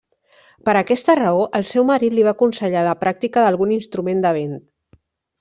[0.69, 4.59] Per aquesta raó, el seu marit li va aconsellar la pràctica d'algun instrument de vent.